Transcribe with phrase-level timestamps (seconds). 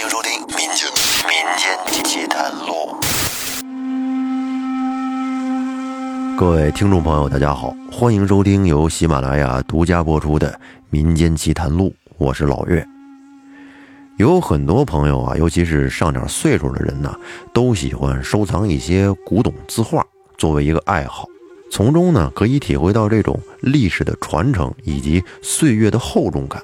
[0.00, 0.88] 欢迎收听《民间
[1.26, 2.94] 民间奇谈录》。
[6.38, 10.52] 各位听众朋友，大家好，欢迎收听由喜马拉雅独家播出的
[10.90, 12.86] 《民间奇谈录》，我是老岳。
[14.18, 17.12] 有很多朋友啊，尤其是上点岁数的人呢，
[17.52, 20.06] 都喜欢收藏一些古董字画，
[20.36, 21.26] 作为一个爱好，
[21.72, 26.62] 从中呢可以体会到这种历史的传承以及岁月的厚重感。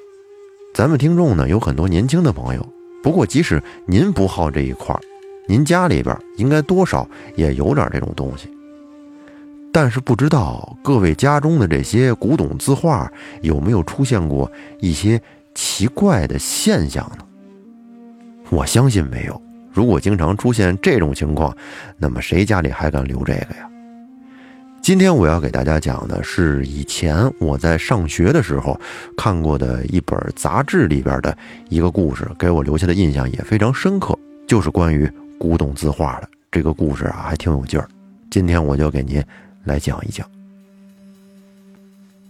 [0.73, 2.65] 咱们听众呢有很多年轻的朋友，
[3.05, 5.01] 不过即使您不好这一块儿，
[5.47, 7.07] 您家里边应该多少
[7.37, 8.49] 也有点这种东西。
[9.71, 13.13] 但是不知道各位家中的这些古董字画
[13.43, 15.21] 有没有出现过一些
[15.55, 17.27] 奇怪的现象呢？
[18.49, 19.43] 我相信没有。
[19.71, 21.55] 如果经常出现这种情况，
[21.99, 23.69] 那么谁家里还敢留这个呀？
[24.85, 28.79] 今天我要给大家讲的是以前我在上学的时候
[29.17, 31.35] 看过的一本杂志里边的
[31.71, 34.15] 一个故事，给我留下的印象也非常深刻，
[34.47, 37.89] 就是关于古董字画的这个故事啊，还挺有劲儿。
[38.31, 39.25] 今天我就给您
[39.65, 40.31] 来讲一讲。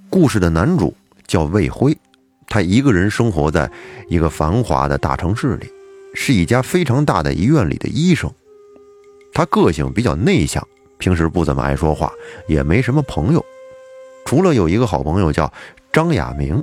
[0.09, 0.95] 故事的男主
[1.27, 1.99] 叫魏辉，
[2.47, 3.69] 他一个人生活在
[4.09, 5.67] 一个繁华的大城市里，
[6.15, 8.31] 是一家非常大的医院里的医生。
[9.33, 10.65] 他个性比较内向。
[10.99, 12.13] 平时不怎么爱说话，
[12.47, 13.45] 也没什么朋友，
[14.25, 15.53] 除了有一个好朋友叫
[15.93, 16.63] 张亚明，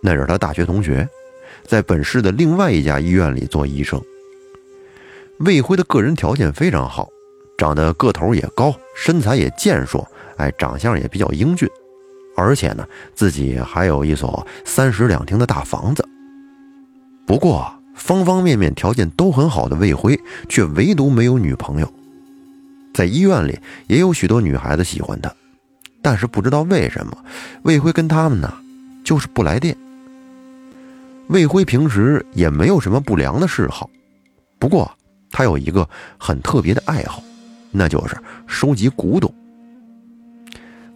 [0.00, 1.08] 那是他大学同学，
[1.66, 4.00] 在本市的另外一家医院里做医生。
[5.40, 7.08] 魏辉的个人条件非常好，
[7.58, 11.68] 长得个头也高，身材也健硕，哎，长相也比较英俊，
[12.36, 16.06] 而且呢，自己还有一所三室两厅的大房子。
[17.26, 21.92] 不过，方方面面条件都很好的魏辉，却唯独没有女朋友。
[22.94, 25.30] 在医院里也有许多女孩子喜欢他，
[26.00, 27.24] 但是不知道为什么，
[27.64, 28.54] 魏辉跟他们呢
[29.04, 29.76] 就是不来电。
[31.28, 33.90] 魏辉平时也没有什么不良的嗜好，
[34.58, 34.90] 不过
[35.30, 37.22] 他有一个很特别的爱好，
[37.72, 39.34] 那就是收集古董。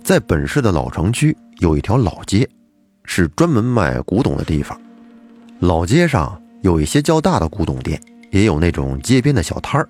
[0.05, 2.49] 在本市的老城区有一条老街，
[3.05, 4.81] 是专门卖古董的地方。
[5.59, 8.01] 老街上有一些较大的古董店，
[8.31, 9.89] 也有那种街边的小摊儿，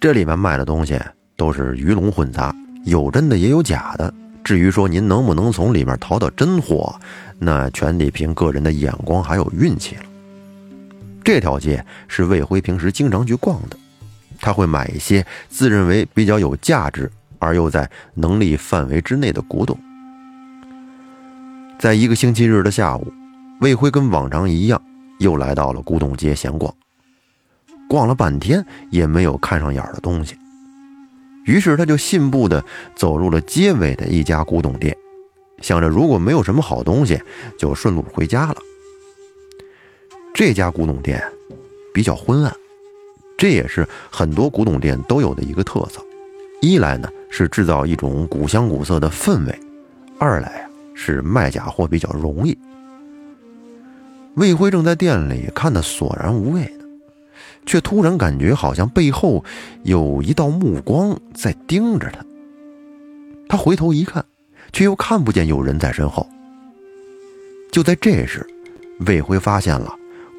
[0.00, 0.98] 这里面卖的东西。
[1.38, 2.52] 都是鱼龙混杂，
[2.84, 4.12] 有真的也有假的。
[4.42, 6.98] 至于说您能不能从里面淘到真货，
[7.38, 10.02] 那全得凭个人的眼光还有运气了。
[11.22, 13.76] 这条街是魏辉平时经常去逛的，
[14.40, 19.78] 他会买一些自认为比较有价值而又在能力范围之内的古董。
[21.78, 23.12] 在一个星期日的下午，
[23.60, 24.82] 魏辉跟往常一样，
[25.20, 26.74] 又来到了古董街闲逛，
[27.88, 30.36] 逛了半天也没有看上眼的东西。
[31.48, 32.62] 于是他就信步的
[32.94, 34.94] 走入了街尾的一家古董店，
[35.62, 37.18] 想着如果没有什么好东西，
[37.58, 38.56] 就顺路回家了。
[40.34, 41.24] 这家古董店
[41.94, 42.54] 比较昏暗，
[43.38, 46.04] 这也是很多古董店都有的一个特色。
[46.60, 49.60] 一来呢是制造一种古香古色的氛围，
[50.18, 52.56] 二来啊是卖假货比较容易。
[54.34, 56.70] 魏辉正在店里看得索然无味。
[57.68, 59.44] 却突然感觉好像背后
[59.82, 62.24] 有一道目光在盯着他。
[63.46, 64.24] 他回头一看，
[64.72, 66.26] 却又看不见有人在身后。
[67.70, 68.46] 就在这时，
[69.06, 69.94] 魏辉发现了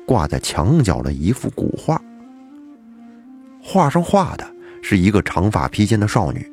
[0.08, 2.02] 挂在墙角的一幅古画。
[3.62, 4.52] 画上画的
[4.82, 6.52] 是一个长发披肩的少女。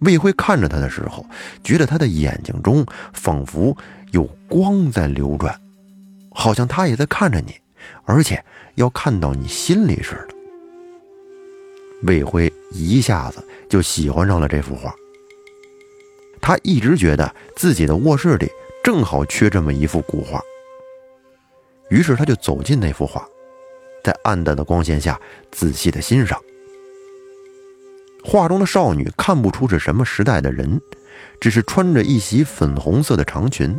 [0.00, 1.24] 魏辉看着她的时候，
[1.62, 3.76] 觉得她的眼睛中仿佛
[4.10, 5.56] 有光在流转，
[6.32, 7.54] 好像她也在看着你，
[8.06, 8.44] 而且。
[8.76, 10.34] 要看到你心里似的，
[12.04, 14.94] 魏辉一下子就喜欢上了这幅画。
[16.40, 18.48] 他一直觉得自己的卧室里
[18.84, 20.40] 正好缺这么一幅古画，
[21.90, 23.26] 于是他就走进那幅画，
[24.04, 25.20] 在暗淡的光线下
[25.50, 26.40] 仔细的欣赏。
[28.22, 30.80] 画中的少女看不出是什么时代的人，
[31.40, 33.74] 只是穿着一袭粉红色的长裙，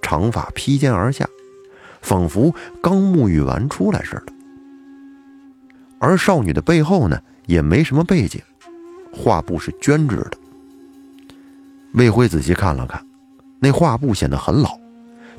[0.00, 1.28] 长发披肩而下。
[2.00, 4.32] 仿佛刚沐浴完出来似的，
[5.98, 8.40] 而少女的背后呢，也没什么背景，
[9.12, 10.32] 画布是绢制的。
[11.94, 13.04] 魏辉仔细看了看，
[13.58, 14.78] 那画布显得很老，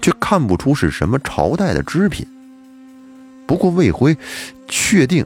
[0.01, 2.27] 却看不出是什么朝代的织品。
[3.47, 4.15] 不过魏辉
[4.68, 5.25] 确定，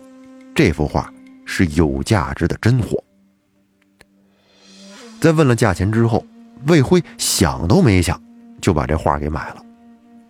[0.53, 1.11] 这幅画
[1.45, 3.03] 是有价值的真货。
[5.19, 6.25] 在问了价钱之后，
[6.67, 8.21] 魏辉想都没想，
[8.61, 9.64] 就把这画给买了。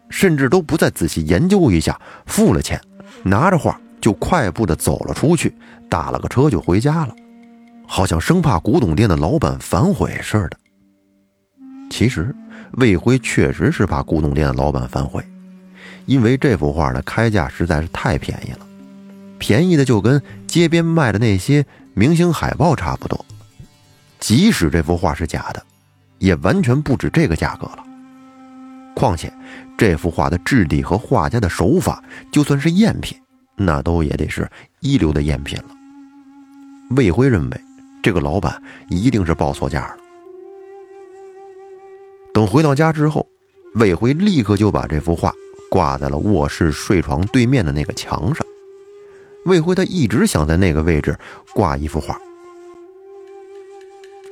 [0.09, 2.79] 甚至都不再仔细研究一下，付了钱，
[3.23, 5.53] 拿着画就快步的走了出去，
[5.89, 7.15] 打了个车就回家了，
[7.87, 10.57] 好像生怕古董店的老板反悔似的。
[11.89, 12.35] 其实
[12.73, 15.23] 魏辉确实是怕古董店的老板反悔，
[16.05, 18.59] 因为这幅画的开价实在是太便宜了，
[19.37, 23.25] 便宜的就跟街边卖的那些明星海报差不多。
[24.19, 25.63] 即使这幅画是假的，
[26.17, 27.83] 也完全不止这个价格了。
[28.95, 29.31] 况且，
[29.77, 33.17] 这幅画的质地和画家的手法，就算是赝品，
[33.55, 34.49] 那都也得是
[34.79, 35.65] 一流的赝品了。
[36.91, 37.61] 魏辉认为，
[38.01, 39.97] 这个老板一定是报错价了。
[42.33, 43.27] 等回到家之后，
[43.75, 45.33] 魏辉立刻就把这幅画
[45.69, 48.45] 挂在了卧室睡床对面的那个墙上。
[49.45, 51.17] 魏辉他一直想在那个位置
[51.53, 52.19] 挂一幅画。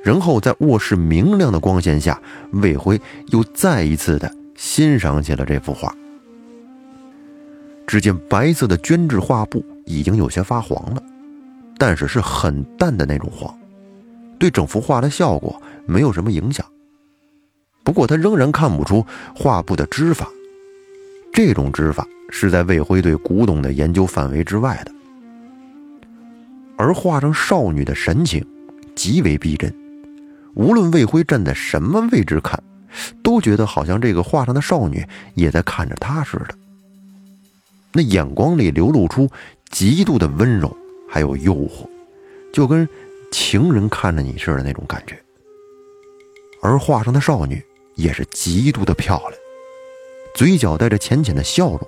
[0.03, 5.93] 然后在卧室明亮的光线下，魏辉又再一次的欣赏起了这幅画。
[7.85, 11.03] 只见白色的绢制画布已经有些发黄了，
[11.77, 13.53] 但是是很淡的那种黄，
[14.39, 16.65] 对整幅画的效果没有什么影响。
[17.83, 19.05] 不过他仍然看不出
[19.35, 20.29] 画布的织法，
[21.33, 24.91] 这种织法是在魏辉对古董的研究范围之外的。
[26.77, 28.43] 而画上少女的神情
[28.95, 29.71] 极为逼真。
[30.55, 32.61] 无论魏辉站在什么位置看，
[33.33, 35.03] 都觉得好像这个画上的少女
[35.33, 36.53] 也在看着他似的。
[37.91, 39.27] 那眼光里流露出
[39.71, 40.71] 极度的温柔，
[41.09, 41.89] 还有诱惑，
[42.53, 42.87] 就跟
[43.31, 45.19] 情人看着你似的那种感觉。
[46.61, 47.59] 而画上的少女
[47.95, 49.33] 也是极度的漂亮，
[50.35, 51.81] 嘴角带着浅浅的笑容，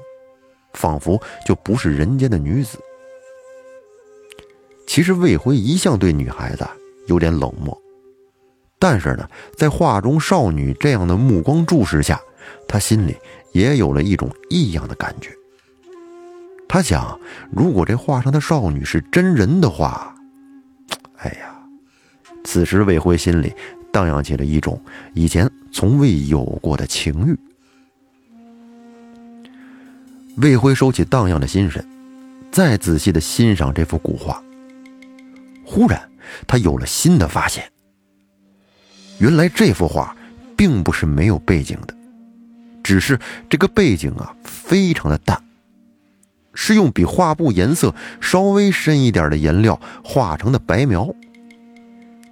[0.74, 2.80] 仿佛就不是人间的女子。
[4.88, 6.68] 其实魏辉一向对女孩子
[7.06, 7.80] 有点冷漠。
[8.88, 9.28] 但是呢，
[9.58, 12.22] 在画中少女这样的目光注视下，
[12.68, 13.18] 他心里
[13.52, 15.32] 也有了一种异样的感觉。
[16.70, 20.14] 他想，如果这画上的少女是真人的话，
[21.18, 21.56] 哎呀！
[22.44, 23.52] 此时魏辉心里
[23.92, 24.80] 荡漾起了一种
[25.16, 27.36] 以前从未有过的情欲。
[30.38, 31.84] 魏辉收起荡漾的心神，
[32.52, 34.44] 再仔细的欣赏这幅古画。
[35.66, 36.08] 忽然，
[36.46, 37.68] 他有了新的发现。
[39.18, 40.16] 原来这幅画
[40.58, 41.96] 并不是没有背景的，
[42.84, 43.20] 只是
[43.50, 45.42] 这个背景啊非常的淡，
[46.54, 51.14] 是用比画布颜色稍微深一点的颜料画成的白描，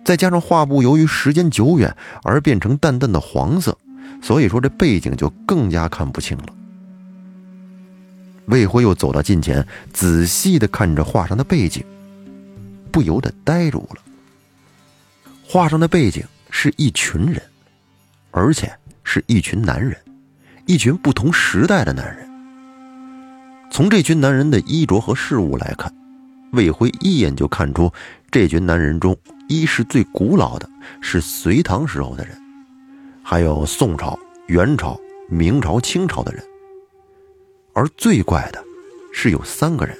[0.03, 3.77] 再加上画布由于时间久远而变成淡淡的黄色，
[4.21, 6.45] 所以说这背景就更加看不清了。
[8.47, 11.81] 魏辉又走到近前，仔细的看着画上的背景，
[12.91, 14.01] 不由得呆住了。
[15.47, 16.21] 画上的背景。
[16.55, 17.41] 是一群人，
[18.29, 18.71] 而且
[19.03, 19.97] 是一群男人，
[20.67, 22.29] 一群不同时代的男人。
[23.71, 25.91] 从这群男人的衣着和事物来看，
[26.51, 27.91] 魏辉一眼就看出
[28.31, 29.17] 这群男人中，
[29.49, 30.69] 一是最古老的，
[31.01, 32.37] 是隋唐时候的人，
[33.23, 34.97] 还有宋朝、元朝、
[35.27, 36.41] 明朝、清朝的人。
[37.73, 38.63] 而最怪的
[39.11, 39.97] 是有三个人，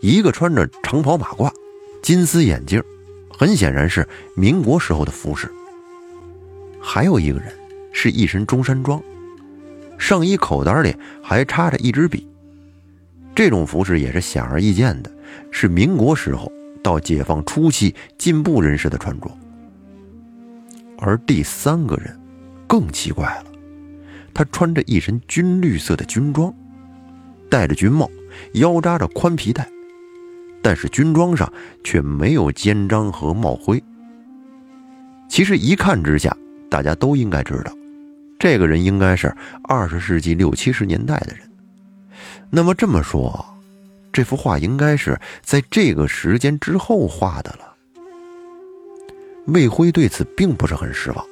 [0.00, 1.52] 一个穿着长袍马褂，
[2.00, 2.80] 金丝眼镜。
[3.38, 5.48] 很显然是民国时候的服饰。
[6.80, 7.52] 还有一个人
[7.92, 9.00] 是一身中山装，
[9.96, 10.92] 上衣口袋里
[11.22, 12.26] 还插着一支笔。
[13.36, 15.12] 这种服饰也是显而易见的，
[15.52, 16.50] 是民国时候
[16.82, 19.30] 到解放初期进步人士的穿着。
[20.98, 22.18] 而第三个人
[22.66, 23.44] 更奇怪了，
[24.34, 26.52] 他穿着一身军绿色的军装，
[27.48, 28.10] 戴着军帽，
[28.54, 29.68] 腰扎着宽皮带。
[30.68, 31.50] 但是军装上
[31.82, 33.82] 却没有肩章和帽徽。
[35.26, 36.36] 其实一看之下，
[36.70, 37.72] 大家都应该知道，
[38.38, 41.50] 这个人应该是二十世纪六七十年代的人。
[42.50, 43.42] 那么这么说，
[44.12, 47.74] 这幅画应该是在这个时间之后画的了。
[49.46, 51.24] 魏辉对此并不是很失望，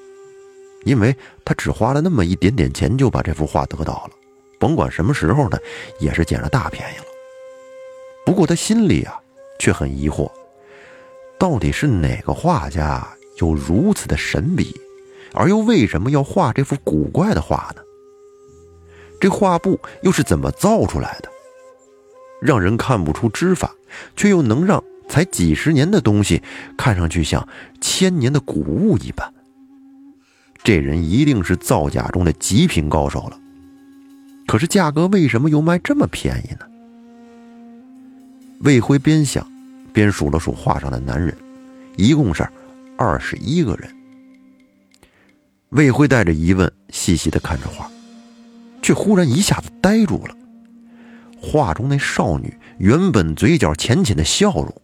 [0.86, 1.14] 因为
[1.44, 4.12] 他只花了那么一点点钱就把这幅画得到了，
[4.58, 5.58] 甭管什么时候呢，
[6.00, 7.04] 也是捡了大便宜了。
[8.24, 9.20] 不过他心里啊，
[9.58, 10.30] 却很疑惑，
[11.38, 13.06] 到底是哪个画家
[13.38, 14.74] 有如此的神笔，
[15.32, 17.82] 而又为什么要画这幅古怪的画呢？
[19.20, 21.28] 这画布又是怎么造出来的？
[22.42, 23.74] 让人看不出织法，
[24.14, 26.42] 却又能让才几十年的东西
[26.76, 27.48] 看上去像
[27.80, 29.32] 千年的古物一般。
[30.62, 33.40] 这人一定是造假中的极品高手了。
[34.46, 36.66] 可是价格为什么又卖这么便宜呢？
[38.60, 39.46] 魏辉边想，
[39.92, 41.36] 边数了数画上的男人，
[41.96, 42.46] 一共是
[42.96, 43.94] 二十一个人。
[45.70, 47.90] 魏辉带着疑问，细细的看着画，
[48.80, 50.34] 却忽然一下子呆住了。
[51.38, 54.74] 画中那少女原本嘴角浅浅的笑容，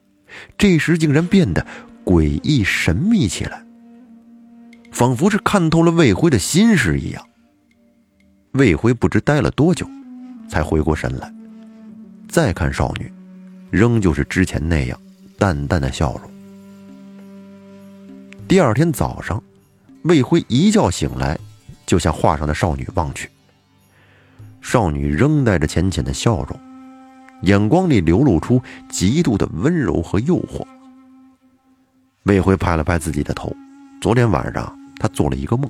[0.59, 1.67] 这时竟然变得
[2.05, 3.65] 诡异神秘起来，
[4.93, 7.27] 仿佛是看透了魏辉的心事一样。
[8.53, 9.89] 魏辉不知呆了多久，
[10.49, 11.33] 才回过神来，
[12.29, 13.11] 再看少女，
[13.73, 15.01] 仍旧是之前那样
[15.39, 16.31] 淡淡的笑容。
[18.47, 19.43] 第二天早上，
[20.03, 21.39] 魏辉一觉醒来，
[21.87, 23.31] 就向画上的少女望去。
[24.61, 26.61] 少女仍带着浅浅的笑容，
[27.45, 28.61] 眼光里流露出
[28.91, 30.67] 极度的温柔和诱惑。
[32.25, 33.51] 魏辉拍了拍自己的头，
[34.03, 35.69] 昨天晚上他做了一个梦。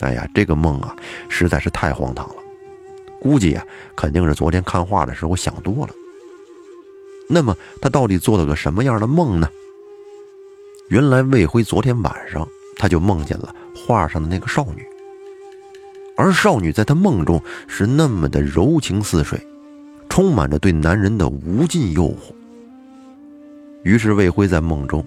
[0.00, 0.94] 哎呀，这个梦啊，
[1.30, 2.34] 实在是太荒唐了。
[3.22, 3.64] 估计啊，
[3.96, 5.94] 肯定是昨天看画的时候想多了。
[7.32, 9.48] 那么他到底做了个什么样的梦呢？
[10.88, 12.46] 原来魏辉昨天晚上
[12.76, 14.84] 他就梦见了画上的那个少女，
[16.16, 19.40] 而少女在他梦中是那么的柔情似水，
[20.10, 22.34] 充满着对男人的无尽诱惑。
[23.82, 25.04] 于是魏辉在梦中。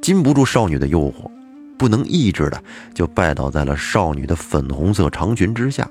[0.00, 1.30] 禁不住少女的诱惑，
[1.78, 2.60] 不能抑制的
[2.92, 5.88] 就拜倒在了少女的粉红色长裙之下。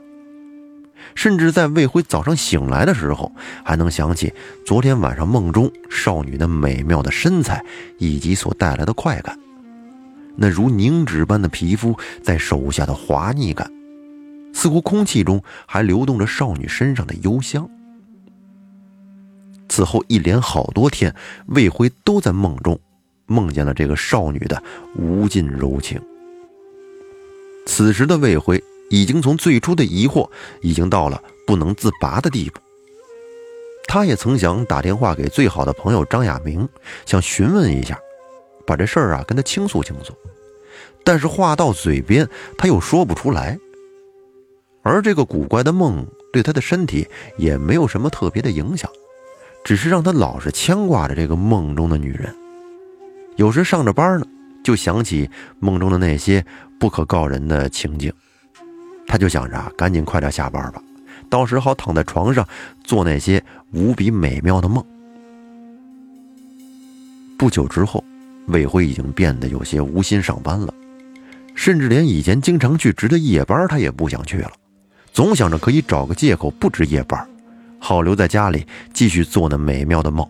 [1.15, 3.31] 甚至在魏辉早上醒来的时候，
[3.63, 4.33] 还能想起
[4.65, 7.63] 昨天晚上梦中少女那美妙的身材
[7.97, 9.37] 以及所带来的快感，
[10.35, 13.71] 那如凝脂般的皮肤在手下的滑腻感，
[14.53, 17.69] 似乎空气中还流动着少女身上的幽香。
[19.69, 21.15] 此后一连好多天，
[21.47, 22.79] 魏辉都在梦中。
[23.27, 24.61] 梦见了这个少女的
[24.97, 26.01] 无尽柔情。
[27.65, 30.29] 此时的魏辉已经从最初的疑惑，
[30.59, 32.59] 已经到了不能自拔的地步。
[33.87, 36.67] 他也曾想打电话给最好的朋友张亚明，
[37.05, 37.97] 想询问一下，
[38.67, 40.13] 把这事儿啊跟他倾诉倾诉。
[41.03, 43.57] 但是话到嘴边，他又说不出来。
[44.83, 47.07] 而这个古怪的梦对他的身体
[47.37, 48.89] 也没有什么特别的影响，
[49.63, 52.35] 只是让他老是牵挂着这个梦中的女人。
[53.37, 54.25] 有时上着班呢，
[54.63, 55.29] 就想起
[55.59, 56.45] 梦中的那些
[56.79, 58.11] 不可告人的情景，
[59.11, 60.81] 他就想着赶紧快点下班吧，
[61.29, 62.47] 到时好躺在床上
[62.81, 64.81] 做那些无比美妙的梦。
[67.37, 68.01] 不久之后，
[68.47, 70.73] 魏辉已经变得有些无心上班了，
[71.55, 74.51] 甚至连以前经常去值的夜班他也不想去了，
[75.11, 77.27] 总想着可以找个借口不值夜班，
[77.79, 80.25] 好留在家里继续做那美妙的梦。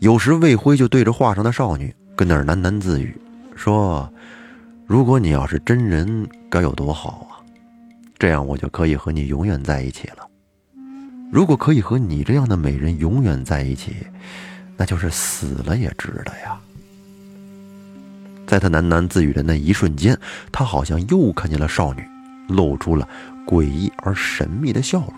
[0.00, 3.16] 有时魏辉就对着画上的少女跟那儿喃喃自语，
[3.54, 4.12] 说
[4.88, 7.44] ：“如果你要是真人，该有多好啊！
[8.18, 10.26] 这样我就可以和你永远在一起了。
[11.30, 13.94] 如果可以和你这样的美人永远在一起，
[14.78, 16.58] 那就是死了也值得呀。”
[18.48, 20.18] 在他喃喃自语的那一瞬间，
[20.50, 22.02] 他好像又看见了少女，
[22.48, 23.06] 露出了
[23.46, 25.12] 诡异而神秘的笑容。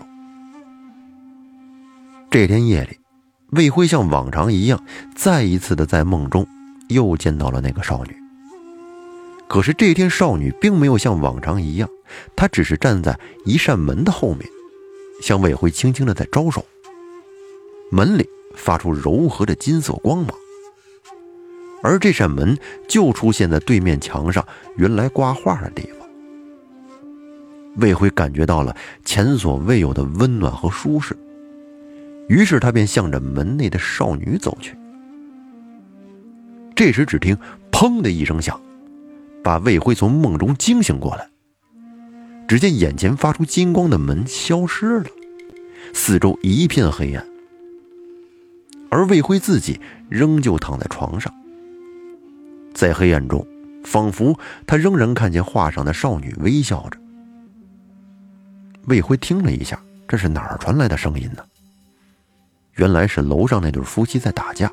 [2.29, 2.97] 这天夜里。
[3.51, 4.81] 魏辉像往常一样，
[5.15, 6.45] 再一次的在梦中
[6.89, 8.20] 又见到了那个少女。
[9.51, 11.89] 可是这天，少女并没有像往常一样，
[12.37, 14.49] 她只是站在一扇门的后面，
[15.21, 16.65] 向魏辉轻轻的在招手。
[17.91, 20.29] 门里发出柔和的金色光芒，
[21.83, 26.07] 而这扇门就出现在对面墙上原来挂画的地方。
[27.75, 31.13] 魏辉感觉到了前所未有的温暖和舒适。
[32.29, 34.77] 于是他便向着门内的少女走去。
[36.73, 37.37] 这时，只听
[37.69, 38.57] “砰”的一声响，
[39.43, 41.27] 把魏辉从梦中惊醒过来。
[42.47, 45.05] 只见眼前发出金光的门消失了，
[45.93, 47.25] 四周一片黑暗，
[48.89, 49.79] 而魏辉自己
[50.09, 51.33] 仍旧躺在床上。
[52.73, 53.45] 在黑暗中，
[53.85, 56.99] 仿佛他仍然看见画上的少女微笑着。
[58.87, 61.43] 魏辉听了一下，这是哪儿传来的声音呢？
[62.75, 64.71] 原来是楼上那对夫妻在打架。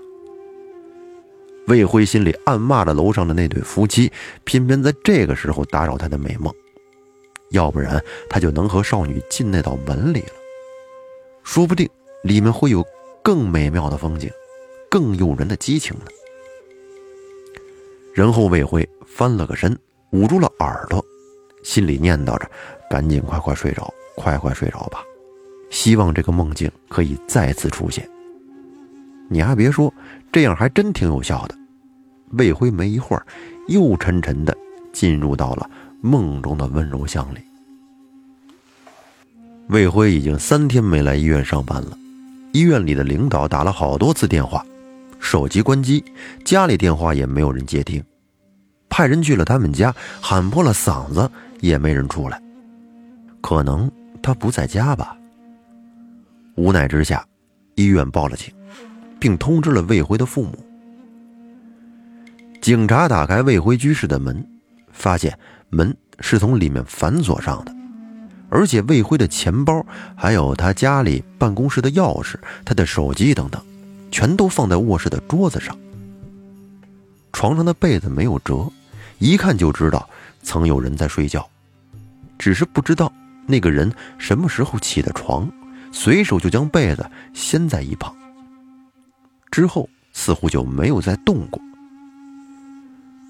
[1.68, 4.10] 魏辉心里暗骂着楼上的那对夫妻，
[4.44, 6.52] 偏偏在这个时候打扰他的美梦，
[7.50, 10.32] 要不然他就能和少女进那道门里了，
[11.44, 11.88] 说不定
[12.22, 12.84] 里面会有
[13.22, 14.30] 更美妙的风景，
[14.90, 16.06] 更诱人的激情呢。
[18.14, 19.78] 然后魏辉翻了个身，
[20.12, 21.04] 捂住了耳朵，
[21.62, 22.50] 心里念叨着
[22.88, 25.04] ：“赶紧快快睡着，快快睡着吧。”
[25.70, 28.08] 希望这个梦境可以再次出现。
[29.28, 29.92] 你还别说，
[30.32, 31.57] 这样还真挺有效的。
[32.32, 33.26] 魏辉没一会儿，
[33.68, 34.56] 又沉沉的
[34.92, 35.70] 进入到了
[36.00, 37.38] 梦中的温柔乡里。
[39.68, 41.98] 魏辉已经三天没来医院上班了，
[42.52, 44.64] 医院里的领导打了好多次电话，
[45.18, 46.02] 手机关机，
[46.44, 48.02] 家里电话也没有人接听，
[48.88, 51.30] 派人去了他们家，喊破了嗓子
[51.60, 52.40] 也没人出来，
[53.40, 53.90] 可能
[54.22, 55.14] 他不在家吧。
[56.54, 57.24] 无奈之下，
[57.74, 58.52] 医院报了警，
[59.20, 60.52] 并通知了魏辉的父母。
[62.60, 64.46] 警察打开魏辉居室的门，
[64.92, 65.38] 发现
[65.70, 67.74] 门是从里面反锁上的，
[68.50, 69.84] 而且魏辉的钱包，
[70.16, 72.34] 还有他家里办公室的钥匙、
[72.64, 73.62] 他的手机等等，
[74.10, 75.76] 全都放在卧室的桌子上。
[77.32, 78.68] 床上的被子没有折，
[79.18, 80.08] 一看就知道
[80.42, 81.48] 曾有人在睡觉，
[82.38, 83.10] 只是不知道
[83.46, 85.48] 那个人什么时候起的床，
[85.92, 88.14] 随手就将被子掀在一旁，
[89.50, 91.62] 之后似乎就没有再动过。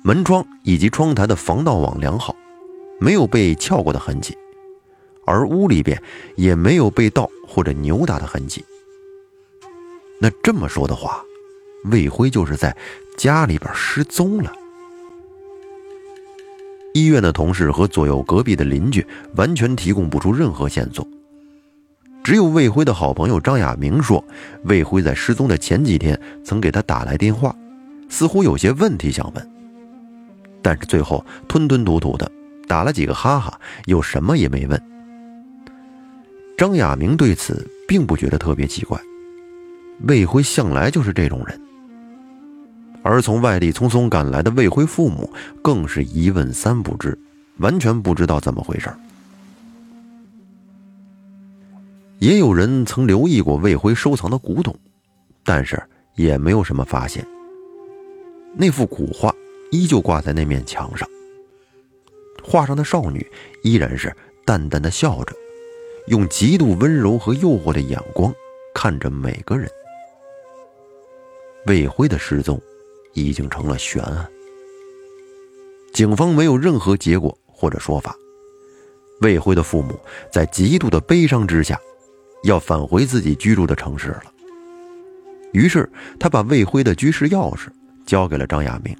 [0.02, 2.34] 门窗以及窗台的防盗网良好，
[3.00, 4.36] 没有被撬过的痕迹。
[5.26, 6.00] 而屋里边
[6.36, 8.64] 也没有被盗或者扭打的痕迹。
[10.20, 11.22] 那这么说的话，
[11.84, 12.74] 魏辉就是在
[13.16, 14.50] 家里边失踪了。
[16.94, 21.06] 医院的同事和左右隔壁的邻居完全提供不出任何线索，
[22.24, 24.24] 只有魏辉的好朋友张亚明说，
[24.64, 27.54] 魏辉在失踪的前几天曾给他打来电话，
[28.08, 29.50] 似乎有些问题想问，
[30.62, 32.30] 但是最后吞吞吐吐的
[32.66, 34.82] 打了几个哈哈，又什么也没问。
[36.56, 39.00] 张亚明对此并不觉得特别奇怪，
[40.08, 41.60] 魏辉向来就是这种人。
[43.04, 47.16] 而从外地匆匆赶来的魏辉父母更是一问三不知，
[47.58, 48.90] 完全不知道怎么回事。
[52.18, 54.76] 也有人曾留意过魏辉收藏的古董，
[55.44, 55.80] 但是
[56.16, 57.24] 也没有什么发现。
[58.56, 59.32] 那幅古画
[59.70, 61.08] 依旧挂在那面墙上，
[62.42, 63.26] 画上的少女
[63.62, 65.34] 依然是淡淡的笑着。
[66.06, 68.32] 用极度温柔和诱惑的眼光
[68.74, 69.68] 看着每个人。
[71.66, 72.58] 魏辉的失踪
[73.12, 74.26] 已经成了悬案，
[75.92, 78.16] 警方没有任何结果或者说法。
[79.20, 80.00] 魏辉的父母
[80.32, 81.78] 在极度的悲伤之下，
[82.44, 84.32] 要返回自己居住的城市了。
[85.52, 85.86] 于是
[86.18, 87.66] 他把魏辉的居室钥匙
[88.06, 88.96] 交给了张亚明，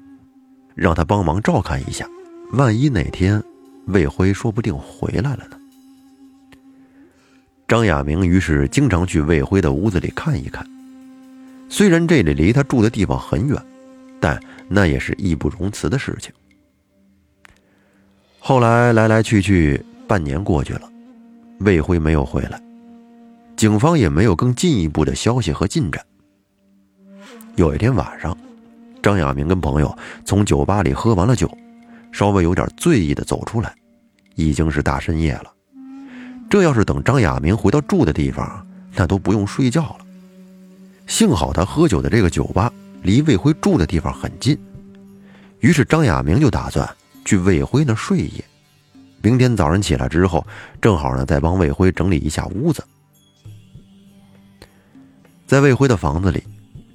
[0.79, 2.07] 让他帮忙照看一下，
[2.53, 3.43] 万一哪天
[3.87, 5.57] 魏辉说不定回来了呢？
[7.67, 10.65] 张亚明于是经常去魏辉的屋子里看一看，
[11.67, 13.61] 虽然这里离他住的地方很远，
[14.21, 16.31] 但那也是义不容辞的事情。
[18.39, 20.89] 后来来来去去半年过去了，
[21.59, 22.59] 魏辉没有回来，
[23.57, 26.01] 警方也没有更进一步的消息和进展。
[27.57, 28.35] 有一天晚上，
[29.01, 31.49] 张亚明跟朋友从酒吧里喝完了酒，
[32.11, 33.73] 稍微有点醉意的走出来，
[34.35, 35.53] 已经是大深夜了。
[36.49, 39.99] 这要是等张亚明回到住的地方，那都不用睡觉了。
[41.07, 44.57] 幸好他喝酒的这个酒吧离魏辉住的地方很近，
[45.59, 46.87] 于是张亚明就打算
[47.23, 48.43] 去魏辉那睡一夜。
[49.21, 50.45] 明天早上起来之后，
[50.81, 52.83] 正好呢再帮魏辉整理一下屋子。
[55.45, 56.43] 在魏辉的房子里，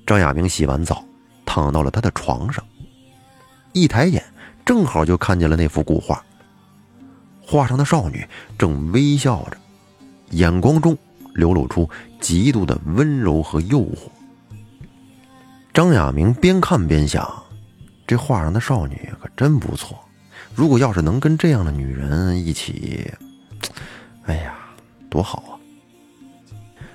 [0.07, 1.05] 张亚明洗完澡，
[1.55, 2.65] 躺到了他的床上，
[3.73, 4.21] 一抬眼，
[4.65, 6.21] 正好就看见了那幅古画。
[7.41, 8.27] 画上的少女
[8.59, 9.57] 正微笑着，
[10.31, 10.99] 眼光中
[11.33, 11.89] 流露出
[12.21, 14.09] 极度的温柔和诱惑。
[15.73, 17.45] 张亚明边看边想：
[18.05, 19.97] 这画上的少女可真不错，
[20.57, 23.09] 如果要是能跟这样的女人一起，
[24.25, 24.57] 哎呀，
[25.09, 25.55] 多好啊！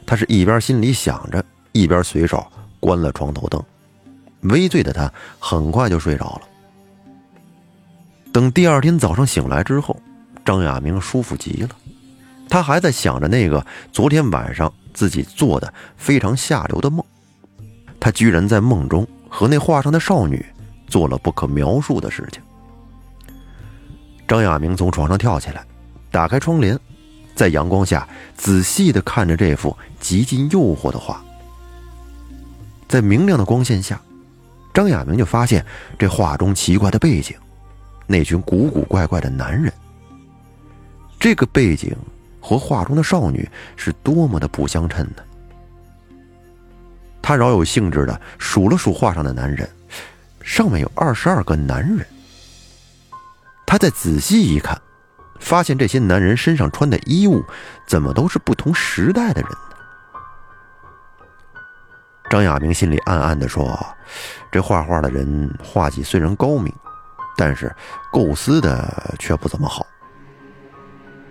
[0.05, 1.41] 他是一边心里想着，
[1.71, 2.45] 一边随手
[2.81, 3.63] 关了床头灯。
[4.41, 6.41] 微醉的他很快就睡着了。
[8.31, 9.99] 等第二天早上醒来之后。
[10.45, 11.69] 张亚明舒服极了，
[12.49, 17.05] 他还在想着那个昨天晚上自己做的非常下流的梦，
[17.99, 20.43] 他居然在梦中和那画上的少女
[20.87, 22.41] 做了不可描述的事情。
[24.27, 25.63] 张亚明从床上跳起来，
[26.09, 26.79] 打开窗帘，
[27.35, 31.23] 在阳光下仔细地看着这幅极尽诱惑的画。
[32.87, 34.01] 在明亮的光线下，
[34.79, 35.65] 张亚明就发现
[35.97, 37.35] 这画中奇怪的背景，
[38.07, 39.69] 那群古古怪怪的男人。
[41.19, 41.93] 这个背景
[42.39, 45.21] 和画中的少女是多么的不相称呢？
[47.21, 49.69] 他饶有兴致的数了数画上的男人，
[50.41, 52.07] 上面有二十二个男人。
[53.65, 54.81] 他再仔细一看，
[55.41, 57.43] 发现这些男人身上穿的衣物
[57.85, 59.51] 怎么都是不同时代的人？
[62.29, 63.77] 张亚明心里暗暗的说
[64.51, 66.71] ：“这画画的人画技虽然高明，
[67.35, 67.75] 但是
[68.11, 69.85] 构思的却不怎么好。”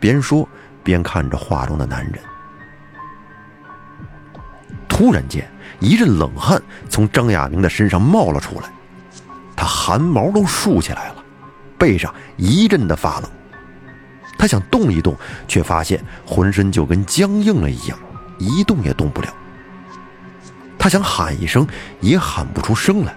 [0.01, 0.49] 边说
[0.83, 2.15] 边看着画中的男人，
[4.89, 8.69] 突然间一阵冷汗从张亚明的身上冒了出来，
[9.55, 11.25] 他汗毛都竖起来了，
[11.79, 13.31] 背上一阵的发冷。
[14.37, 17.97] 他想动一动，却发现浑身就跟僵硬了一样，
[18.39, 19.29] 一动也动不了。
[20.79, 21.67] 他想喊一声，
[22.01, 23.15] 也喊不出声来，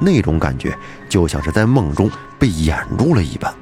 [0.00, 0.76] 那种感觉
[1.08, 3.52] 就像是在梦中被掩住了一般。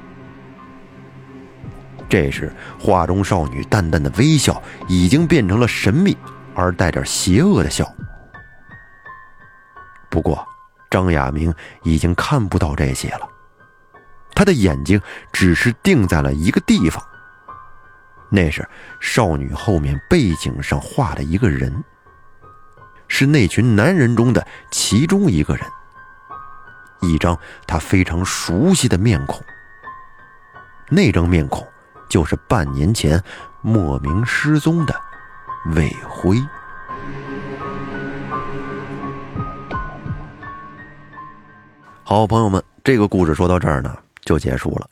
[2.07, 6.15] 这时，画中少女淡淡的微笑已经变成了神秘
[6.53, 7.89] 而带点邪恶的笑。
[10.09, 10.45] 不过，
[10.89, 13.27] 张亚明已经看不到这些了，
[14.35, 17.01] 他的眼睛只是定在了一个地方，
[18.29, 18.67] 那是
[18.99, 21.81] 少女后面背景上画的一个人，
[23.11, 25.65] 是那群男人中的其中一个人，
[27.01, 29.43] 一张他非常熟悉的面孔。
[30.89, 31.67] 那张面孔。
[32.11, 33.23] 就是半年前
[33.61, 34.93] 莫名失踪的
[35.77, 36.37] 魏辉。
[42.03, 44.89] 好，朋友们，这个故事说到这儿呢，就结束了。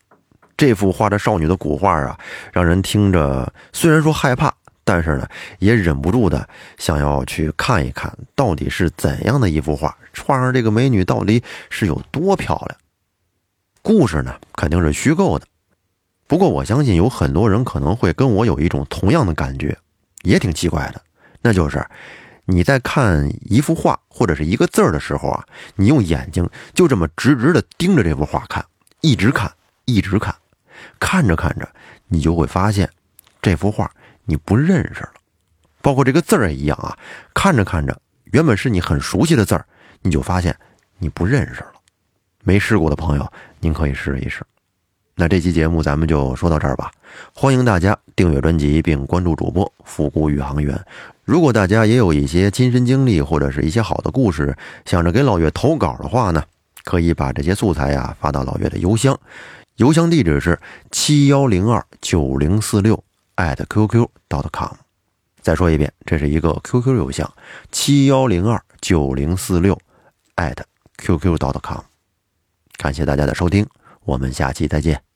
[0.55, 2.17] 这幅画着少女的古画啊，
[2.53, 4.53] 让人听着虽然说害怕，
[4.91, 6.49] 但是呢，也忍不住的
[6.80, 12.75] 想要去看一看，到底是怎样的一幅画，画上这个美女到底是有多漂亮。
[13.84, 15.45] 故事呢，肯定是虚构的。
[16.25, 19.78] 不过我相信有很多人可能会跟我有一种同样的感觉，
[20.23, 20.99] 也挺奇怪的，
[21.43, 21.86] 那就是
[22.45, 28.65] 你在看一幅画或者是一个字儿的时候啊，你用眼睛就这么直直的盯着这幅画看，
[29.02, 29.54] 一直看，
[29.86, 30.36] 一直看，
[30.99, 31.69] 看着看着，
[32.08, 32.89] 你就会发现
[33.39, 33.91] 这幅画
[34.29, 35.13] 你不认识了，
[35.81, 36.95] 包括这个字儿也一样啊，
[37.33, 39.65] 看着看着，原本是你很熟悉的字儿，
[40.03, 40.55] 你就发现
[40.99, 41.71] 你不认识了。
[42.43, 43.27] 没试过的朋友，
[43.59, 44.45] 您可以试一试。
[45.15, 46.91] 那这期节目咱们就说到这儿吧，
[47.33, 50.79] 欢迎大家订阅专辑并关注主播复古宇航员。
[51.25, 56.43] 如果大家也有一些亲身经历或者是一些好的故事，想着给老岳投稿的话呢，
[56.83, 59.19] 可以把这些素材呀发到老岳的邮箱，
[59.77, 60.59] 邮箱地址是
[60.91, 63.03] 七幺零二九零四六
[63.39, 64.78] at qq dot com。
[65.41, 67.34] 再说一遍，这是一个 QQ 邮箱，
[67.71, 69.80] 七幺零二九零四六
[70.36, 70.58] at
[70.97, 71.82] qq dot com。
[72.75, 73.65] 感谢大家的收听，
[74.04, 75.09] 我们下期再见。